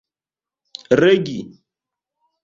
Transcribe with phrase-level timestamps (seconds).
[1.01, 1.35] regi